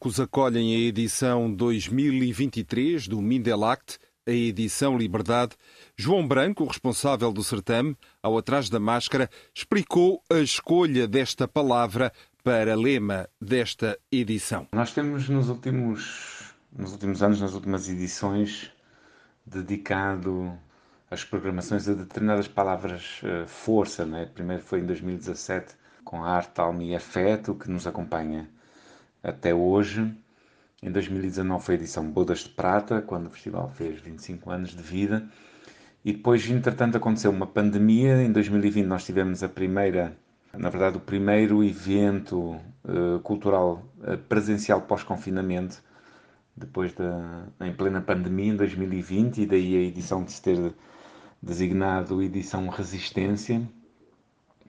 [0.00, 5.56] Palcos acolhem a edição 2023 do Mindelact, a edição Liberdade.
[5.94, 12.10] João Branco, responsável do certame, ao Atrás da Máscara, explicou a escolha desta palavra
[12.42, 14.68] para lema desta edição.
[14.72, 18.72] Nós temos nos últimos, nos últimos anos, nas últimas edições,
[19.44, 20.58] dedicado
[21.10, 24.06] as programações a determinadas palavras uh, força.
[24.06, 24.24] Né?
[24.32, 28.48] Primeiro foi em 2017 com a arte, alma e afeto, que nos acompanha
[29.22, 30.14] até hoje.
[30.82, 34.82] Em 2019 foi a edição Bodas de Prata, quando o festival fez 25 anos de
[34.82, 35.28] vida.
[36.04, 38.22] E depois, entretanto, aconteceu uma pandemia.
[38.22, 40.16] Em 2020 nós tivemos a primeira,
[40.54, 45.82] na verdade, o primeiro evento uh, cultural uh, presencial pós-confinamento,
[46.56, 50.72] depois da, em plena pandemia, em 2020, e daí a edição de se ter
[51.42, 53.60] designado edição Resistência.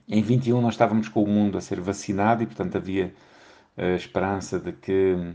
[0.06, 3.14] Em 21 nós estávamos com o mundo a ser vacinado e, portanto, havia
[3.76, 5.34] a esperança de que,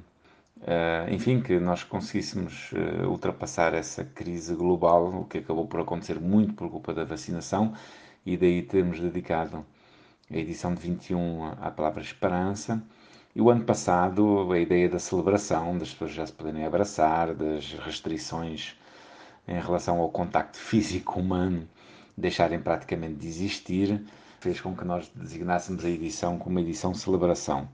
[0.62, 6.20] eh, enfim, que nós conseguíssemos eh, ultrapassar essa crise global, o que acabou por acontecer
[6.20, 7.74] muito por culpa da vacinação,
[8.26, 9.66] e daí termos dedicado
[10.32, 12.84] a edição de 21 à palavra esperança.
[13.36, 17.74] E o ano passado, a ideia da celebração, das pessoas já se poderem abraçar, das
[17.74, 18.76] restrições
[19.48, 21.68] em relação ao contacto físico humano
[22.18, 24.04] deixarem praticamente de existir,
[24.40, 27.70] fez com que nós designássemos a edição como edição celebração.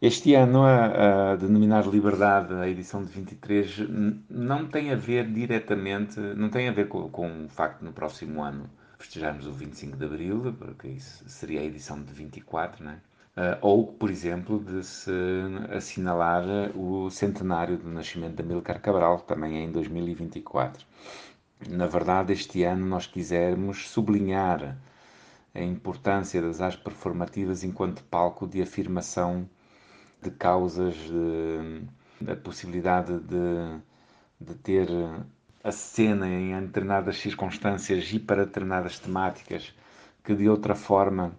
[0.00, 3.88] Este ano, a, a, denominar Liberdade, a edição de 23,
[4.30, 7.92] não tem a ver diretamente, não tem a ver com, com o facto de no
[7.92, 13.00] próximo ano festejarmos o 25 de Abril, porque isso seria a edição de 24, né?
[13.36, 15.10] Uh, ou, por exemplo, de se
[15.76, 16.44] assinalar
[16.76, 20.86] o centenário do nascimento de Amílcar Cabral, também é em 2024.
[21.68, 24.78] Na verdade, este ano nós quisermos sublinhar
[25.52, 29.48] a importância das artes performativas enquanto palco de afirmação
[30.22, 31.82] de causas, de,
[32.20, 33.80] da possibilidade de,
[34.40, 34.88] de ter
[35.62, 39.74] a cena em determinadas circunstâncias e para determinadas temáticas
[40.24, 41.32] que de outra forma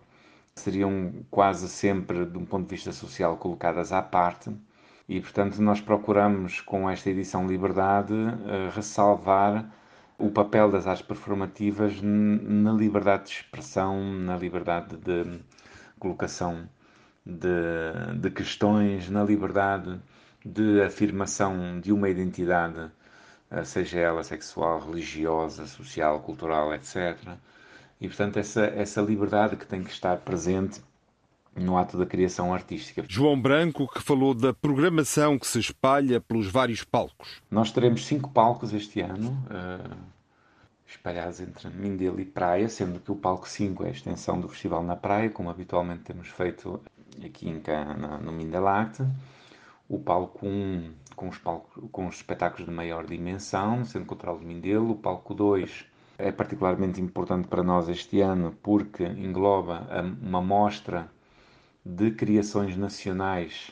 [0.56, 4.52] seriam quase sempre, de um ponto de vista social, colocadas à parte.
[5.08, 9.72] E, portanto, nós procuramos, com esta edição Liberdade, uh, ressalvar
[10.18, 15.40] o papel das artes performativas na liberdade de expressão, na liberdade de
[15.98, 16.68] colocação
[17.26, 20.00] de, de questões na liberdade
[20.44, 22.90] de afirmação de uma identidade,
[23.52, 27.18] eh, seja ela sexual, religiosa, social, cultural, etc.
[28.00, 30.82] E, portanto, essa, essa liberdade que tem que estar presente
[31.56, 33.04] no ato da criação artística.
[33.08, 37.42] João Branco, que falou da programação que se espalha pelos vários palcos.
[37.52, 39.98] Nós teremos cinco palcos este ano, uh,
[40.88, 44.84] espalhados entre Mindelo e Praia, sendo que o palco 5 é a extensão do festival
[44.84, 46.82] na Praia, como habitualmente temos feito
[47.28, 49.06] aqui em Cana, no Mindelact.
[49.88, 54.46] O palco 1 com os, palcos, com os espetáculos de maior dimensão, Centro Cultural de
[54.46, 54.92] Mindelo.
[54.92, 55.86] O palco 2
[56.18, 59.88] é particularmente importante para nós este ano porque engloba
[60.22, 61.12] uma mostra
[61.86, 63.72] de criações nacionais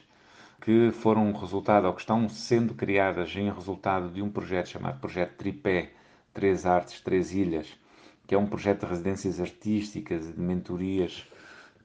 [0.61, 5.37] que foram resultado, ou que estão sendo criadas em resultado de um projeto chamado Projeto
[5.37, 5.91] Tripé,
[6.33, 7.77] Três Artes, Três Ilhas,
[8.25, 11.25] que é um projeto de residências artísticas e de mentorias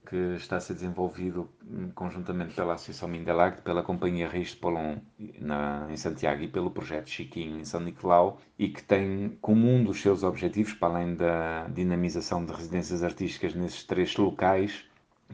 [0.07, 1.49] que está a ser desenvolvido
[1.95, 4.97] conjuntamente pela Associação Mindelag, pela Companhia Reis de Polon
[5.41, 9.85] na, em Santiago e pelo Projeto Chiquinho em São Nicolau e que tem como um
[9.85, 14.85] dos seus objetivos, para além da dinamização de residências artísticas nesses três locais,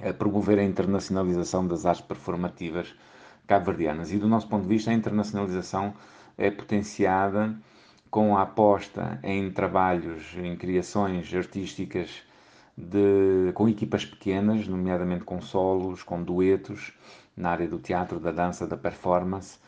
[0.03, 2.95] a promover a internacionalização das artes performativas
[3.47, 4.13] cabo-verdianas.
[4.13, 5.95] E do nosso ponto de vista, a internacionalização
[6.37, 7.57] é potenciada
[8.11, 12.23] com a aposta em trabalhos, em criações artísticas
[12.79, 16.93] de, com equipas pequenas, nomeadamente com solos, com duetos,
[17.37, 19.59] na área do teatro, da dança, da performance,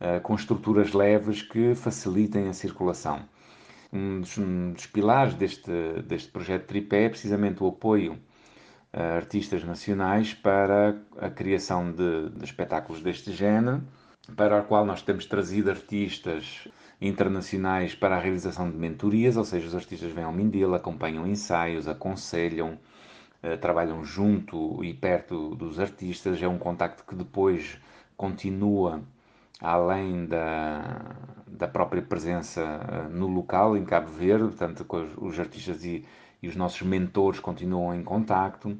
[0.00, 3.22] uh, com estruturas leves que facilitem a circulação.
[3.90, 5.70] Um dos, um dos, pilares deste,
[6.06, 8.18] deste projeto Tripé é precisamente o apoio
[8.92, 13.82] a artistas nacionais para a criação de, de espetáculos deste género,
[14.36, 16.68] para o qual nós temos trazido artistas
[17.00, 21.86] internacionais para a realização de mentorias, ou seja, os artistas vêm ao Mindelo, acompanham ensaios,
[21.86, 22.78] aconselham,
[23.42, 26.42] eh, trabalham junto e perto dos artistas.
[26.42, 27.78] É um contacto que depois
[28.16, 29.02] continua
[29.60, 31.14] além da,
[31.46, 34.86] da própria presença eh, no local, em Cabo Verde, portanto,
[35.18, 36.04] os artistas e,
[36.42, 38.76] e os nossos mentores continuam em contacto.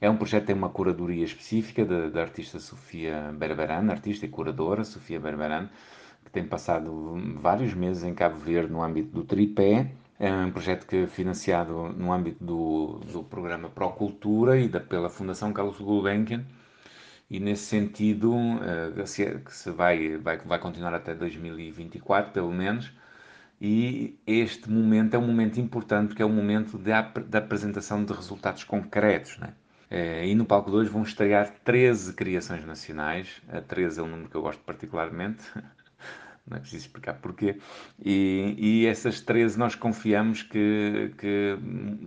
[0.00, 4.84] É um projeto que tem uma curadoria específica da artista Sofia Berberan, artista e curadora
[4.84, 5.68] Sofia Berberan,
[6.28, 9.90] que tem passado vários meses em Cabo Verde no âmbito do Tripé.
[10.20, 15.08] É um projeto que é financiado no âmbito do, do programa Procultura e da, pela
[15.08, 16.44] Fundação Carlos Gulbenkian.
[17.30, 22.92] E nesse sentido, uh, que se vai, vai, vai continuar até 2024, pelo menos.
[23.60, 28.64] E este momento é um momento importante porque é um momento de apresentação de resultados
[28.64, 29.38] concretos.
[29.38, 29.54] Né?
[29.90, 33.40] Uh, e no Palco 2 vão estrear 13 criações nacionais.
[33.48, 35.42] A 13 é um número que eu gosto particularmente.
[36.48, 37.58] não é preciso explicar porquê.
[38.04, 41.58] E, e essas 13 nós confiamos que, que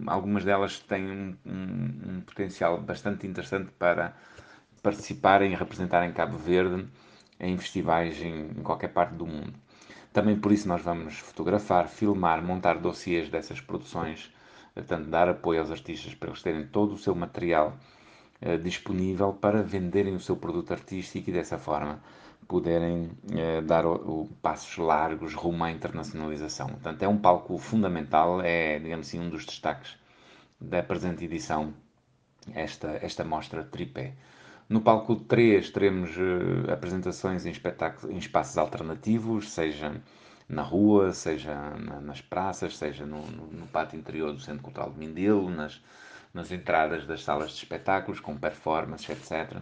[0.07, 4.15] algumas delas têm um, um, um, potencial bastante interessante para
[4.81, 6.88] participarem e representarem Cabo Verde
[7.39, 9.53] em festivais em, em qualquer parte do mundo.
[10.11, 14.31] Também por isso nós vamos fotografar, filmar, montar dossiês dessas produções,
[14.73, 17.77] portanto, dar apoio aos artistas para eles terem todo o seu material
[18.41, 22.01] eh, disponível para venderem o seu produto artístico e dessa forma
[22.47, 26.67] puderem eh, dar o, o, passos largos rumo à internacionalização.
[26.67, 29.97] Portanto, é um palco fundamental, é, digamos assim, um dos destaques
[30.59, 31.73] da presente edição,
[32.53, 34.13] esta, esta mostra tripé.
[34.71, 37.51] No palco 3 teremos eh, apresentações em,
[38.09, 40.01] em espaços alternativos, seja
[40.47, 44.91] na rua, seja na, nas praças, seja no, no, no, pátio interior do Centro Cultural
[44.91, 45.81] de Mindelo, nas,
[46.33, 49.57] nas entradas das salas de espetáculos, com performances, etc.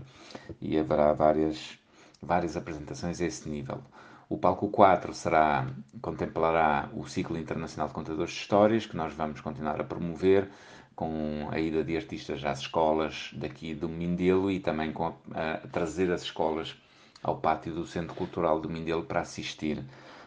[0.62, 1.79] E haverá várias
[2.22, 3.82] várias apresentações a esse nível.
[4.28, 5.68] O palco 4 será,
[6.02, 10.50] contemplará o ciclo internacional de contadores de histórias, que nós vamos continuar a promover,
[10.96, 15.14] com a ida de artistas às escolas daqui do Mindelo e também com a,
[15.54, 16.76] a trazer as escolas
[17.24, 19.82] ao pátio do Centro Cultural do Mindelo para assistir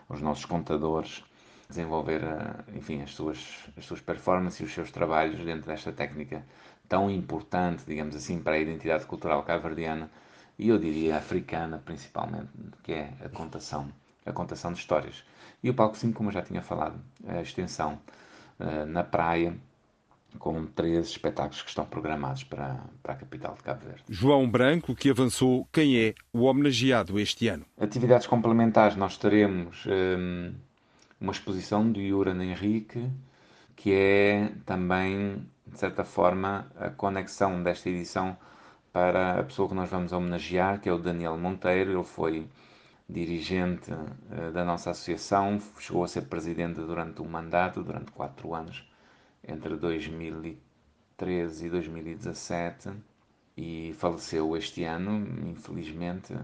[0.09, 1.23] os nossos contadores,
[1.69, 3.39] desenvolver, eh, enfim, as suas,
[3.77, 6.43] as suas performances e os seus trabalhos dentro desta técnica
[6.89, 10.11] tão importante, digamos assim, para a identidade cultural cabo-verdiana,
[10.58, 12.50] e eu diria africana principalmente,
[12.82, 13.88] que é a contação,
[14.25, 15.25] a contação de histórias.
[15.62, 17.99] E o palco 5, como eu já tinha falado, a extensão
[18.58, 19.56] uh, na praia,
[20.38, 24.02] com três espetáculos que estão programados para, para a capital de Cabo Verde.
[24.08, 27.64] João Branco, que avançou quem é o homenageado este ano.
[27.78, 30.55] Atividades complementares, nós teremos um, ehm,
[31.20, 33.10] uma exposição do Yuran Henrique,
[33.76, 38.37] que é também, de certa forma, a conexão desta edição
[38.93, 41.93] para a pessoa que nós vamos homenagear, que é o Daniel Monteiro.
[41.93, 42.47] Ele foi
[43.09, 48.85] dirigente uh, da nossa associação, chegou a ser presidente durante um mandato, durante quatro anos,
[49.47, 52.91] entre 2013 e 2017,
[53.56, 56.35] e faleceu este ano, infelizmente.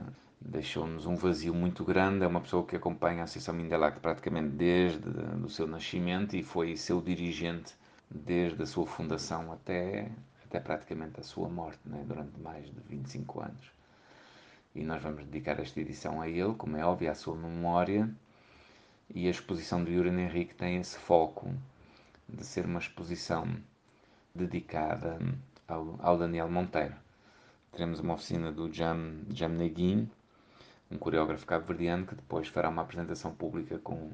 [0.41, 2.25] Deixou-nos um vazio muito grande.
[2.25, 5.09] É uma pessoa que acompanha a Associação Mindelac praticamente desde
[5.45, 7.75] o seu nascimento e foi seu dirigente
[8.09, 10.09] desde a sua fundação até
[10.49, 13.71] até praticamente a sua morte, né, durante mais de 25 anos.
[14.75, 18.09] E nós vamos dedicar esta edição a ele, como é óbvio, à sua memória.
[19.15, 21.53] E a exposição do Yuran Henrique tem esse foco
[22.29, 23.47] de ser uma exposição
[24.35, 25.19] dedicada
[25.67, 26.95] ao, ao Daniel Monteiro.
[27.73, 30.11] Teremos uma oficina do Jam, Jam Neguin,
[30.91, 34.13] um coreógrafo cabo-verdiano, que depois fará uma apresentação pública com,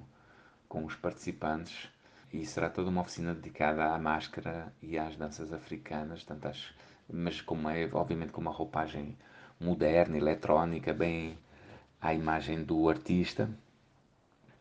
[0.68, 1.88] com os participantes
[2.34, 6.74] e será toda uma oficina dedicada à máscara e às danças africanas, tanto às,
[7.10, 9.16] mas como é, obviamente com uma roupagem
[9.60, 11.38] moderna, eletrónica, bem
[12.00, 13.48] à imagem do artista,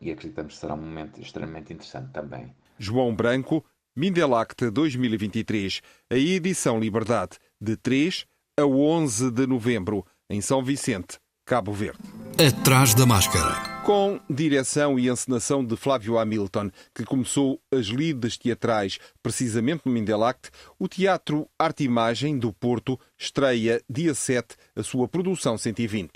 [0.00, 2.54] e acreditamos que será um momento extremamente interessante também.
[2.78, 3.64] João Branco,
[3.96, 8.24] Mindelacte 2023, a edição Liberdade, de 3
[8.56, 11.98] a 11 de novembro, em São Vicente, Cabo Verde.
[12.38, 18.98] Atrás da máscara com direção e encenação de Flávio Hamilton, que começou as lides teatrais
[19.22, 25.58] precisamente no Mindelact, o Teatro Arte Imagem do Porto estreia dia 7 a sua produção
[25.58, 26.10] 120.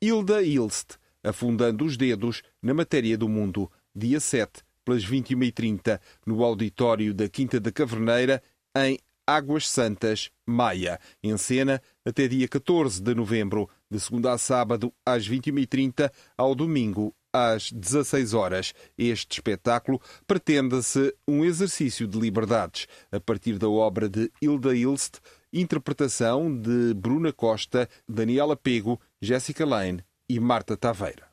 [0.00, 0.92] Hilda Ilst,
[1.24, 7.58] afundando os dedos na matéria do mundo, dia 7, pelas 21h30, no auditório da Quinta
[7.58, 8.40] da Caverneira,
[8.76, 8.96] em
[9.28, 15.28] Águas Santas, Maia, em cena até dia 14 de novembro, de segunda a sábado às
[15.28, 18.72] 21h30, ao domingo às 16 horas.
[18.96, 25.16] Este espetáculo pretende-se um exercício de liberdades a partir da obra de Hilda Ilst,
[25.52, 31.27] interpretação de Bruna Costa, Daniela Pego, Jéssica Lane e Marta Taveira.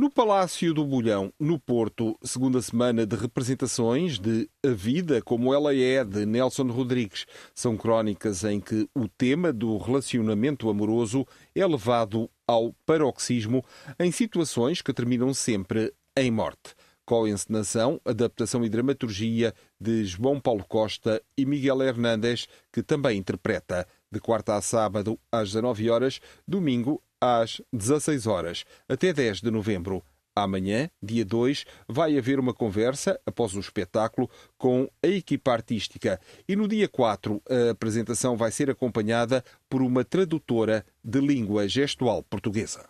[0.00, 5.76] No Palácio do Bolhão, no Porto, segunda semana de representações de A Vida Como Ela
[5.76, 7.26] É, de Nelson Rodrigues.
[7.54, 13.62] São crónicas em que o tema do relacionamento amoroso é levado ao paroxismo
[13.98, 16.74] em situações que terminam sempre em morte.
[17.04, 23.86] Com encenação, adaptação e dramaturgia de João Paulo Costa e Miguel Hernández, que também interpreta
[24.10, 30.02] de quarta a sábado às 19 horas, domingo às 16 horas, até 10 de novembro.
[30.34, 36.20] Amanhã, dia 2, vai haver uma conversa, após o espetáculo, com a equipa artística.
[36.48, 42.22] E no dia 4, a apresentação vai ser acompanhada por uma tradutora de língua gestual
[42.22, 42.88] portuguesa.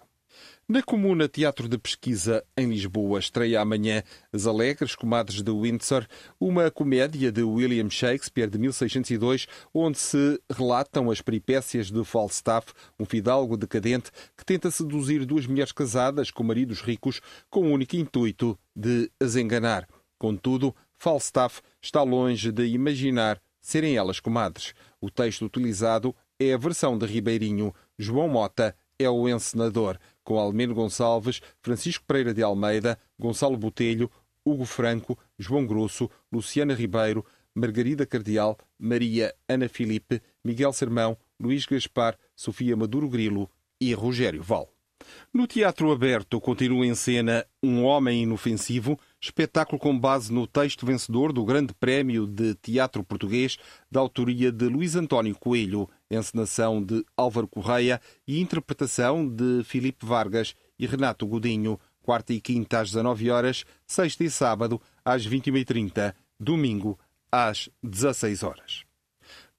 [0.70, 6.06] Na Comuna Teatro de Pesquisa, em Lisboa, estreia amanhã As Alegres Comadres de Windsor,
[6.38, 13.04] uma comédia de William Shakespeare de 1602, onde se relatam as peripécias de Falstaff, um
[13.04, 18.56] fidalgo decadente que tenta seduzir duas mulheres casadas com maridos ricos com o único intuito
[18.72, 19.88] de as enganar.
[20.20, 24.72] Contudo, Falstaff está longe de imaginar serem elas comadres.
[25.00, 27.74] O texto utilizado é a versão de Ribeirinho.
[27.98, 34.10] João Mota é o encenador com Almeno Gonçalves, Francisco Pereira de Almeida, Gonçalo Botelho,
[34.44, 42.16] Hugo Franco, João Grosso, Luciana Ribeiro, Margarida Cardial, Maria Ana Filipe, Miguel Sermão, Luís Gaspar,
[42.36, 44.70] Sofia Maduro Grilo e Rogério Val.
[45.32, 51.32] No Teatro Aberto continua em cena Um Homem Inofensivo, espetáculo com base no texto vencedor
[51.32, 53.58] do Grande Prémio de Teatro Português,
[53.90, 60.54] da autoria de Luís António Coelho, encenação de Álvaro Correia e interpretação de Filipe Vargas
[60.78, 66.98] e Renato Godinho, quarta e quinta às 19 horas, sexta e sábado às 21h30, domingo
[67.30, 68.84] às 16 horas.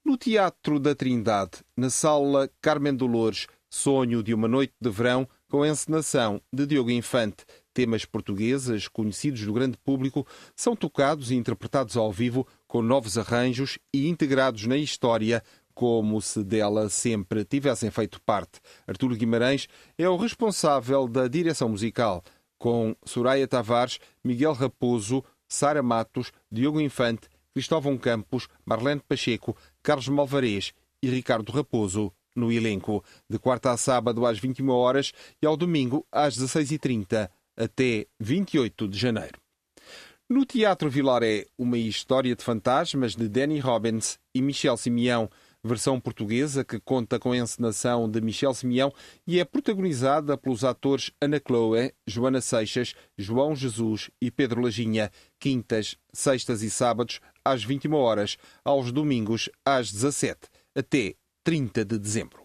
[0.04, 5.62] No Teatro da Trindade, na sala Carmen Dolores, Sonho de uma Noite de Verão, com
[5.62, 7.44] a encenação de Diogo Infante.
[7.72, 13.78] Temas portugueses conhecidos do grande público são tocados e interpretados ao vivo com novos arranjos
[13.94, 15.42] e integrados na história
[15.74, 18.60] como se dela sempre tivessem feito parte.
[18.86, 22.22] Arturo Guimarães é o responsável da direção musical,
[22.58, 30.72] com Soraya Tavares, Miguel Raposo, Sara Matos, Diogo Infante, Cristóvão Campos, Marlene Pacheco, Carlos Malvarez
[31.02, 36.06] e Ricardo Raposo no elenco, de quarta a sábado às 21 horas e ao domingo
[36.10, 39.38] às 16h30, até 28 de janeiro.
[40.28, 45.28] No Teatro Vilaré, uma história de fantasmas de Danny Robbins e Michel Simeão,
[45.64, 48.92] versão portuguesa que conta com a encenação de Michel Simeão
[49.26, 55.96] e é protagonizada pelos atores Ana Chloe, Joana Seixas, João Jesus e Pedro Lajinha, quintas,
[56.12, 61.14] sextas e sábados às 21 horas, aos domingos às 17, até
[61.44, 62.42] 30 de dezembro.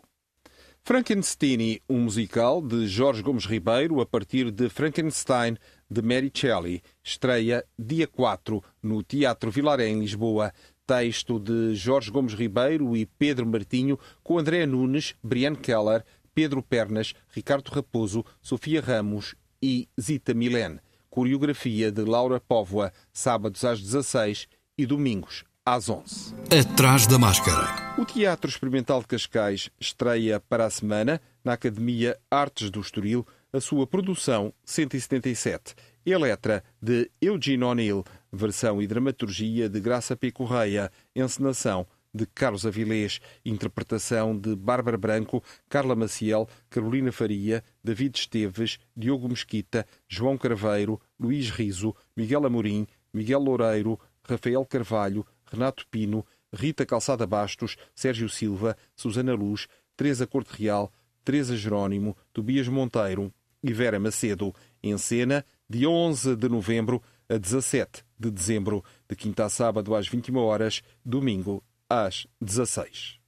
[0.87, 5.57] Frankenstein, um musical de Jorge Gomes Ribeiro a partir de Frankenstein
[5.91, 10.53] de Mary Shelley, estreia dia 4 no Teatro Vilaré em Lisboa.
[10.87, 17.13] Texto de Jorge Gomes Ribeiro e Pedro Martinho, com André Nunes, Brian Keller, Pedro Pernas,
[17.27, 20.79] Ricardo Raposo, Sofia Ramos e Zita Milen.
[21.09, 26.33] Coreografia de Laura Póvoa, sábados às 16 e domingos às 11.
[26.57, 27.95] Atrás da máscara.
[27.97, 33.59] O Teatro Experimental de Cascais estreia para a semana, na Academia Artes do Estoril, a
[33.59, 35.75] sua produção 177,
[36.09, 40.31] Eletra, de Eugene O'Neill, versão e dramaturgia de Graça P.
[40.31, 48.79] Correia, encenação de Carlos Avilés, interpretação de Bárbara Branco, Carla Maciel, Carolina Faria, David Esteves,
[48.95, 56.85] Diogo Mesquita, João Carveiro, Luís Riso, Miguel Amorim, Miguel Loureiro, Rafael Carvalho, Renato Pino, Rita
[56.85, 60.89] Calçada Bastos, Sérgio Silva, Susana Luz, Teresa Corte Real,
[61.25, 63.29] Teresa Jerónimo, Tobias Monteiro
[63.61, 69.45] e Vera Macedo, em cena de 11 de novembro a 17 de dezembro, de quinta
[69.45, 73.19] a sábado às 21 horas, domingo às 16.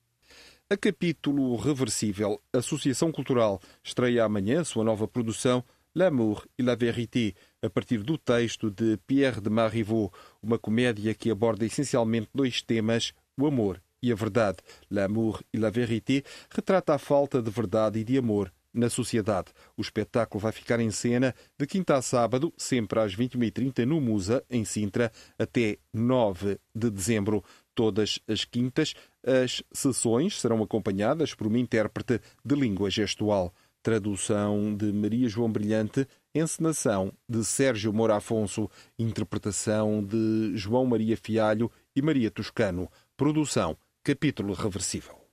[0.70, 5.64] A capítulo reversível Associação Cultural estreia amanhã sua nova produção
[5.96, 11.32] L'amour et la vérité, a partir do texto de Pierre de Marivaux, uma comédia que
[11.32, 14.60] aborda essencialmente dois temas, o amor e a verdade.
[14.90, 19.52] L'amour et la vérité retrata a falta de verdade e de amor na sociedade.
[19.76, 24.44] O espetáculo vai ficar em cena de quinta a sábado, sempre às 21h30 no Musa,
[24.50, 27.44] em Sintra, até 9 de dezembro.
[27.74, 28.94] Todas as quintas,
[29.26, 33.54] as sessões serão acompanhadas por uma intérprete de língua gestual.
[33.82, 41.72] Tradução de Maria João Brilhante, encenação de Sérgio Moura Afonso, interpretação de João Maria Fialho
[41.96, 45.29] e Maria Toscano, produção Capítulo Reversível.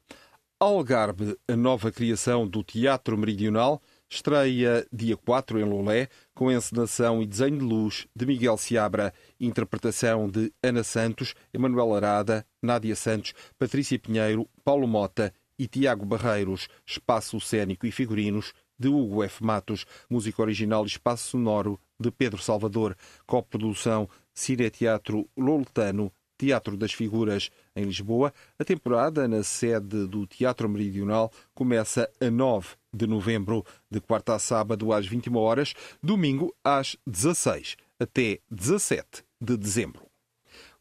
[0.59, 7.27] Algarve, a nova criação do Teatro Meridional, estreia dia 4 em Lolé, com encenação e
[7.27, 13.99] desenho de luz de Miguel Seabra, interpretação de Ana Santos, Emanuel Arada, Nádia Santos, Patrícia
[13.99, 19.45] Pinheiro, Paulo Mota e Tiago Barreiros, espaço cênico e figurinos de Hugo F.
[19.45, 22.97] Matos, música original e espaço sonoro de Pedro Salvador,
[23.27, 28.33] coprodução Cine Teatro Loletano, Teatro das Figuras, em Lisboa.
[28.59, 34.39] A temporada na sede do Teatro Meridional começa a 9 de novembro, de quarta a
[34.39, 40.07] sábado às 21 horas, domingo às 16 até 17 de dezembro.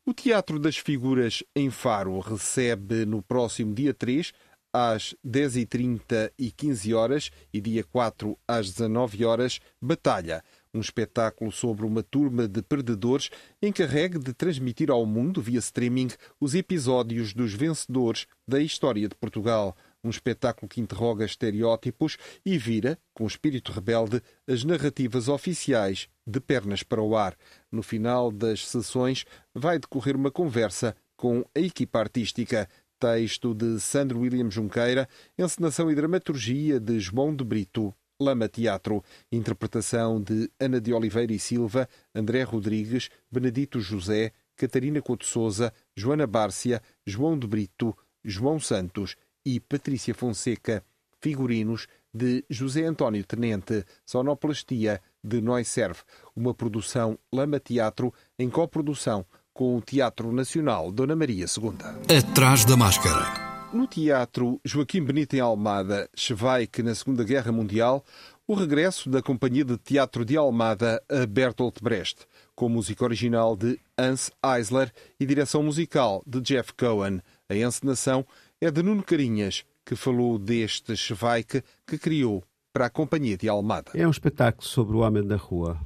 [0.05, 4.31] O Teatro das Figuras em Faro recebe no próximo dia 3
[4.71, 10.43] às 10h30 e 15 horas e dia 4 às 19 horas, Batalha,
[10.75, 13.29] um espetáculo sobre uma turma de perdedores
[13.61, 19.75] encarregue de transmitir ao mundo, via streaming, os episódios dos vencedores da história de Portugal.
[20.03, 26.83] Um espetáculo que interroga estereótipos e vira, com espírito rebelde, as narrativas oficiais de pernas
[26.83, 27.35] para o ar.
[27.71, 32.69] No final das sessões vai decorrer uma conversa com a equipa artística.
[32.99, 37.93] Texto de Sandro William Junqueira, encenação e dramaturgia de João de Brito.
[38.19, 45.25] Lama Teatro, interpretação de Ana de Oliveira e Silva, André Rodrigues, Benedito José, Catarina Couto
[45.25, 50.83] Souza, Joana Bárcia, João de Brito, João Santos e Patrícia Fonseca.
[51.21, 56.01] Figurinos de José António Tenente, Sonoplastia de Nós Serve,
[56.35, 62.15] uma produção Lama Teatro em coprodução com o Teatro Nacional Dona Maria II.
[62.15, 63.44] Atrás da máscara.
[63.75, 68.05] No Teatro Joaquim Benito em Almada, Chevaik na Segunda Guerra Mundial,
[68.47, 73.77] o regresso da Companhia de Teatro de Almada a Bertolt Brecht, com música original de
[73.97, 77.19] Hans Eisler e direção musical de Jeff Cohen.
[77.49, 78.25] A encenação
[78.61, 83.91] é de Nuno Carinhas, que falou deste Chevaik que criou para a Companhia de Almada.
[83.93, 85.77] É um espetáculo sobre o homem da rua.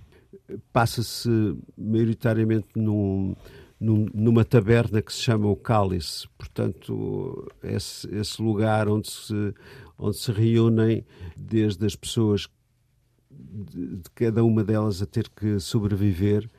[0.72, 1.28] Passa-se
[1.76, 3.36] maioritariamente num
[3.80, 6.28] numa taberna que se chama o Cálice.
[6.38, 9.54] Portanto, esse, esse lugar onde se,
[9.98, 11.06] onde se reúnem
[11.38, 12.48] desde as pessoas,
[13.32, 16.50] de, de cada uma delas a ter que sobreviver,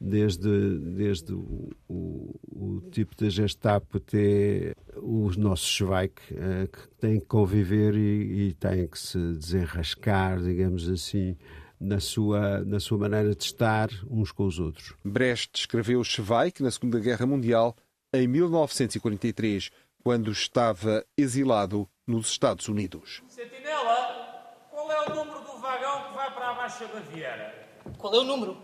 [0.00, 4.72] desde, desde o, o, o, tipo da Gestapo até
[5.02, 10.88] os nossos Schweik, uh, que têm que conviver e, e têm que se desenrascar, digamos
[10.88, 11.36] assim,
[11.80, 14.94] na sua, na sua maneira de estar uns com os outros.
[15.04, 17.76] Brecht escreveu Schweik na Segunda Guerra Mundial
[18.12, 19.70] em 1943,
[20.02, 23.22] quando estava exilado nos Estados Unidos.
[23.28, 27.68] Sentinela, qual é o número do vagão que vai para a Baixa Baviera?
[27.98, 28.56] Qual é o número?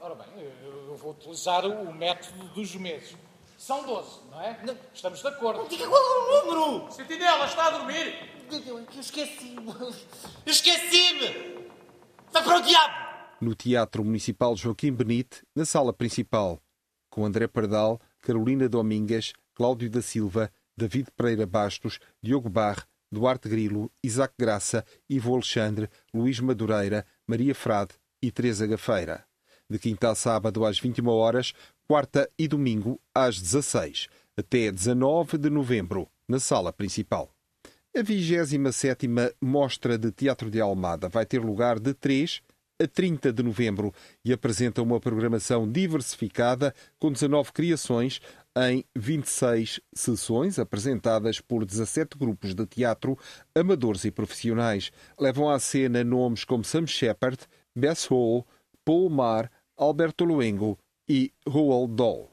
[0.00, 0.26] Ora bem,
[0.62, 3.16] eu vou utilizar o método dos meses.
[3.56, 4.60] São 12, não é?
[4.64, 4.76] Não.
[4.94, 5.60] Estamos de acordo.
[5.60, 6.92] Não diga qual é o número!
[6.92, 8.38] Sentinela, está a dormir?
[8.66, 9.74] Eu esqueci-me.
[10.46, 11.68] Esqueci-me!
[12.32, 12.94] Vai para o diabo!
[13.40, 16.60] No Teatro Municipal Joaquim Benite, na sala principal,
[17.08, 23.90] com André Pardal, Carolina Domingas, Cláudio da Silva, David Pereira Bastos, Diogo Barre, Duarte Grilo,
[24.04, 29.24] Isaac Graça, Ivo Alexandre, Luís Madureira, Maria Frade e Teresa Gafeira.
[29.70, 31.52] De quinta a sábado às 21 horas,
[31.86, 37.37] quarta e domingo às 16, até 19 de novembro, na sala principal.
[37.98, 39.08] A 27
[39.40, 42.40] Mostra de Teatro de Almada vai ter lugar de 3
[42.80, 43.92] a 30 de novembro
[44.24, 48.20] e apresenta uma programação diversificada com 19 criações
[48.56, 53.18] em 26 sessões apresentadas por 17 grupos de teatro,
[53.52, 54.92] amadores e profissionais.
[55.18, 57.38] Levam à cena nomes como Sam Shepard,
[57.76, 58.46] Bess Hall,
[58.84, 62.32] Paul Mar, Alberto Luengo e Roald Dahl.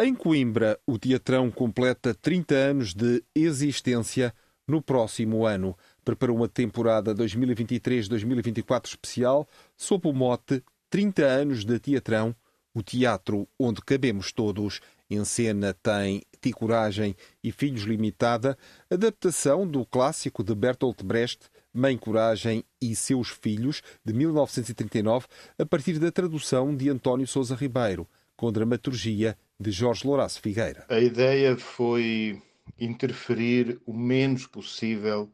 [0.00, 4.32] Em Coimbra, o teatrão completa 30 anos de existência
[4.66, 5.76] no próximo ano.
[6.04, 12.34] Preparou uma temporada 2023-2024 especial sob o mote 30 anos de teatrão,
[12.74, 14.80] o teatro onde cabemos todos.
[15.08, 18.58] Em cena tem Ticoragem e Filhos Limitada,
[18.90, 25.26] adaptação do clássico de Bertolt Brecht, Mãe Coragem e Seus Filhos, de 1939,
[25.58, 30.84] a partir da tradução de António Sousa Ribeiro, com dramaturgia de Jorge Lourenço Figueira.
[30.88, 32.40] A ideia foi
[32.78, 35.30] interferir o menos possível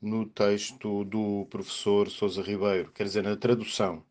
[0.00, 4.04] no texto do professor Sousa Ribeiro, quer dizer, na tradução.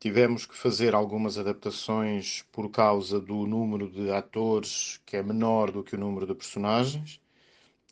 [0.00, 5.84] Tivemos que fazer algumas adaptações por causa do número de atores que é menor do
[5.84, 7.20] que o número de personagens.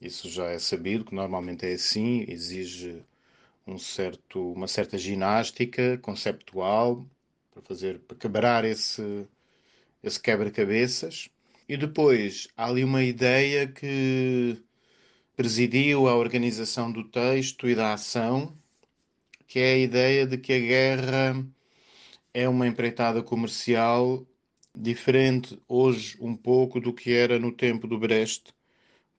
[0.01, 3.05] Isso já é sabido, que normalmente é assim, exige
[3.65, 7.07] um certo, uma certa ginástica conceptual
[7.53, 9.29] para fazer para quebrar esse,
[10.03, 11.31] esse quebra-cabeças.
[11.71, 14.61] E depois há ali uma ideia que
[15.37, 18.59] presidiu a organização do texto e da ação,
[19.47, 21.47] que é a ideia de que a guerra
[22.35, 24.27] é uma empreitada comercial
[24.77, 28.49] diferente hoje um pouco do que era no tempo do Brest,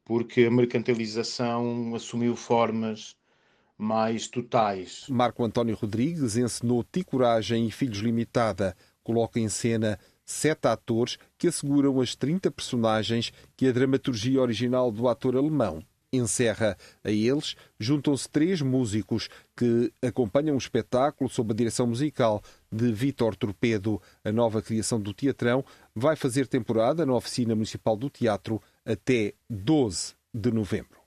[0.04, 3.16] porque a mercantilização assumiu formas
[3.78, 5.06] mais totais.
[5.08, 12.00] Marco António Rodrigues encenou Ticoragem e Filhos Limitada, coloca em cena sete atores que asseguram
[12.00, 16.78] as 30 personagens que a dramaturgia original do ator alemão encerra.
[17.04, 23.36] A eles juntam-se três músicos que acompanham o espetáculo sob a direção musical de Vítor
[23.36, 24.02] Torpedo.
[24.24, 25.64] A nova criação do Teatrão
[25.96, 31.00] vai fazer temporada na Oficina Municipal do Teatro até 12 de novembro.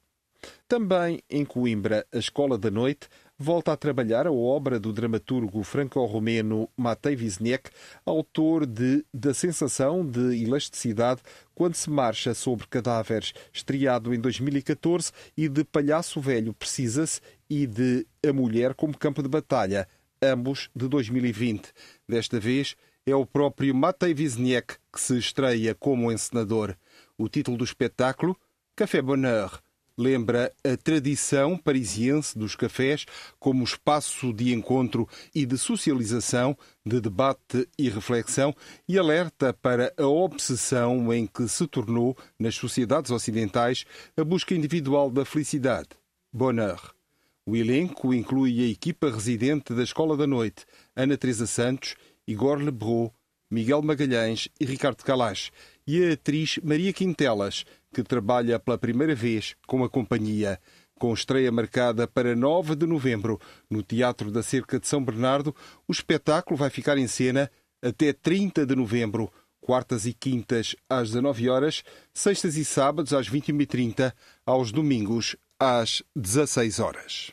[0.68, 6.68] Também em Coimbra, a Escola da Noite volta a trabalhar a obra do dramaturgo franco-romeno
[6.76, 7.70] Matei Wisniewski,
[8.06, 11.20] autor de Da Sensação de Elasticidade
[11.54, 17.20] quando se marcha sobre cadáveres, estreado em 2014, e de Palhaço Velho Precisa-se
[17.50, 19.88] e de A Mulher como Campo de Batalha,
[20.22, 21.72] ambos de 2020.
[22.08, 26.76] Desta vez é o próprio Matei Wisniewski que se estreia como encenador.
[27.18, 28.36] O título do espetáculo,
[28.76, 29.60] Café Bonheur,
[29.96, 33.06] lembra a tradição parisiense dos cafés
[33.38, 38.54] como espaço de encontro e de socialização, de debate e reflexão
[38.88, 43.84] e alerta para a obsessão em que se tornou, nas sociedades ocidentais,
[44.16, 45.90] a busca individual da felicidade.
[46.32, 46.92] Bonheur.
[47.46, 50.64] O elenco inclui a equipa residente da Escola da Noite,
[50.96, 51.94] Ana Teresa Santos,
[52.26, 53.12] Igor Lebrou,
[53.50, 55.52] Miguel Magalhães e Ricardo Calas,
[55.86, 60.60] e a atriz Maria Quintelas, que trabalha pela primeira vez com a companhia.
[60.98, 65.54] Com estreia marcada para 9 de novembro no Teatro da Cerca de São Bernardo,
[65.88, 67.50] o espetáculo vai ficar em cena
[67.82, 74.12] até 30 de novembro, quartas e quintas às 19 horas, sextas e sábados às 21h30,
[74.46, 77.32] aos domingos às 16 horas.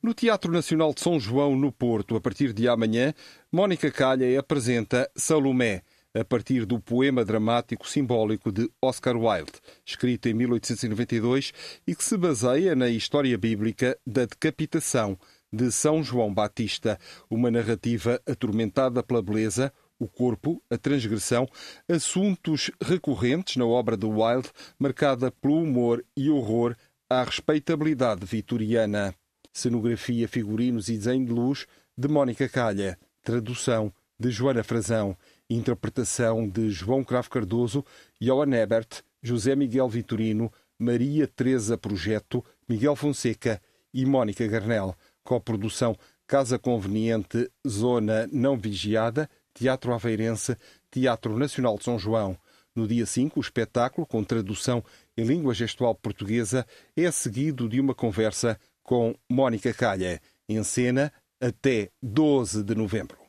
[0.00, 3.12] No Teatro Nacional de São João, no Porto, a partir de amanhã,
[3.50, 5.82] Mónica Calha apresenta Salomé,
[6.14, 9.52] a partir do poema dramático simbólico de Oscar Wilde,
[9.84, 11.52] escrito em 1892
[11.86, 15.18] e que se baseia na história bíblica da decapitação
[15.52, 16.98] de São João Batista,
[17.30, 21.48] uma narrativa atormentada pela beleza, o corpo, a transgressão,
[21.88, 26.76] assuntos recorrentes na obra de Wilde, marcada pelo humor e horror
[27.10, 29.14] à respeitabilidade vitoriana.
[29.52, 31.66] Cenografia, figurinos e desenho de luz
[31.96, 32.98] de Mónica Calha.
[33.22, 35.16] Tradução de Joana Frazão.
[35.50, 37.84] Interpretação de João Cravo Cardoso,
[38.20, 43.60] Johan Ebert, José Miguel Vitorino, Maria Teresa Projeto, Miguel Fonseca
[43.92, 44.94] e Mónica Garnel.
[45.24, 50.56] Coprodução Casa Conveniente, Zona Não Vigiada, Teatro Aveirense,
[50.90, 52.38] Teatro Nacional de São João.
[52.74, 54.84] No dia 5, o espetáculo, com tradução
[55.16, 61.90] em língua gestual portuguesa, é seguido de uma conversa com Mónica Calha, em cena até
[62.02, 63.27] 12 de novembro.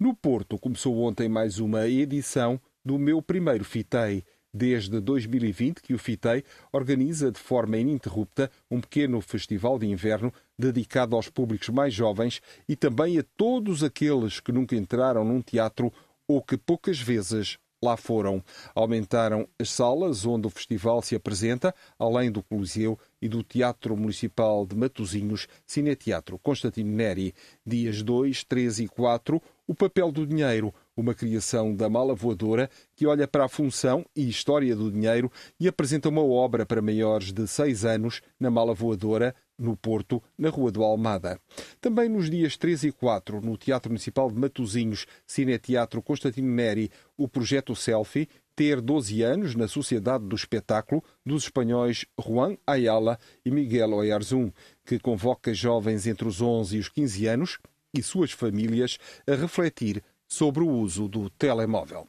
[0.00, 4.22] No Porto começou ontem mais uma edição do meu primeiro Fitei.
[4.54, 11.16] Desde 2020 que o Fitei organiza de forma ininterrupta um pequeno festival de inverno dedicado
[11.16, 15.92] aos públicos mais jovens e também a todos aqueles que nunca entraram num teatro
[16.28, 18.42] ou que poucas vezes lá foram.
[18.74, 24.66] Aumentaram as salas onde o festival se apresenta, além do Coliseu e do Teatro Municipal
[24.66, 27.34] de Matosinhos, Cineteatro Constantino Neri.
[27.64, 33.06] Dias 2, 3 e 4, o papel do dinheiro, uma criação da mala voadora que
[33.06, 37.46] olha para a função e história do dinheiro e apresenta uma obra para maiores de
[37.46, 41.40] 6 anos na mala voadora, no Porto, na Rua do Almada.
[41.80, 47.26] Também nos dias 3 e 4, no Teatro Municipal de Matosinhos, Cineteatro Constantino Neri, o
[47.26, 53.92] projeto Selfie, ter 12 anos na Sociedade do Espetáculo dos espanhóis Juan Ayala e Miguel
[53.92, 54.52] Oyarzún,
[54.84, 57.58] que convoca jovens entre os 11 e os 15 anos
[57.94, 62.06] e suas famílias a refletir sobre o uso do telemóvel.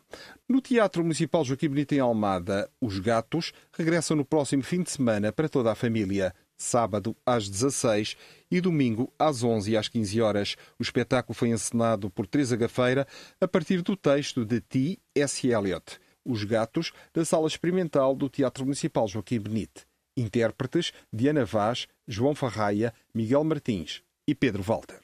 [0.48, 5.32] No Teatro Municipal Joaquim Benito em Almada, Os Gatos regressam no próximo fim de semana
[5.32, 8.17] para toda a família sábado às 16
[8.52, 10.56] e domingo às 11 e às 15 horas.
[10.78, 13.08] O espetáculo foi encenado por Teresa Gafeira
[13.39, 15.00] a partir do texto de T.
[15.15, 15.48] S.
[15.48, 19.88] Eliot, Os Gatos, da Sala Experimental do Teatro Municipal Joaquim Benite.
[20.17, 25.00] Intérpretes Diana Vaz, João Farraia, Miguel Martins e Pedro Walter.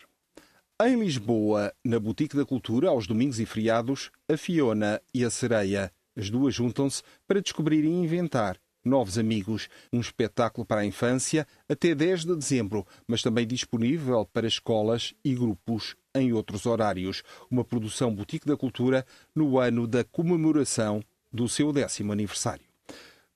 [0.82, 5.90] Em Lisboa, na Boutique da Cultura, aos domingos e feriados, a Fiona e a Sereia.
[6.18, 11.96] As duas juntam-se para descobrir e inventar Novos Amigos, um espetáculo para a infância até
[11.96, 17.24] 10 de dezembro, mas também disponível para escolas e grupos em outros horários.
[17.50, 22.64] Uma produção Boutique da Cultura no ano da comemoração do seu décimo aniversário.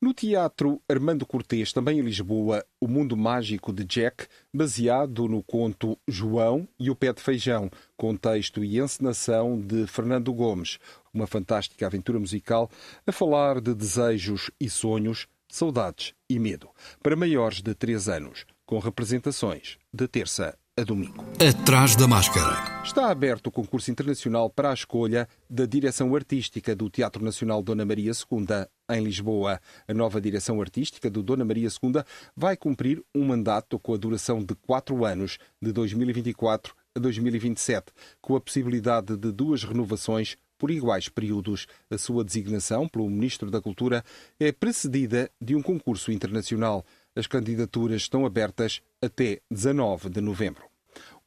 [0.01, 5.97] No Teatro Armando Cortês, também em Lisboa, O Mundo Mágico de Jack, baseado no conto
[6.07, 10.79] João e o Pé de Feijão, com texto e encenação de Fernando Gomes,
[11.13, 12.71] uma fantástica aventura musical
[13.05, 16.69] a falar de desejos e sonhos, saudades e medo,
[17.01, 21.25] para maiores de 3 anos, com representações de terça a domingo.
[21.39, 22.83] Atrás da máscara.
[22.83, 27.83] Está aberto o concurso internacional para a escolha da direção artística do Teatro Nacional Dona
[27.83, 28.47] Maria II,
[28.91, 29.59] em Lisboa.
[29.87, 32.01] A nova direção artística do Dona Maria II
[32.35, 38.35] vai cumprir um mandato com a duração de quatro anos, de 2024 a 2027, com
[38.35, 41.65] a possibilidade de duas renovações por iguais períodos.
[41.89, 44.03] A sua designação pelo Ministro da Cultura
[44.39, 46.85] é precedida de um concurso internacional.
[47.15, 50.65] As candidaturas estão abertas até 19 de novembro.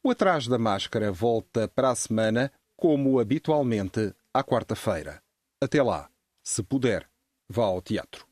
[0.01, 5.21] O Atrás da Máscara volta para a semana, como habitualmente, à quarta-feira.
[5.61, 6.09] Até lá,
[6.43, 7.09] se puder,
[7.49, 8.25] vá ao teatro.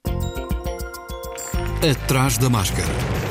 [1.82, 3.31] Atrás da Máscara.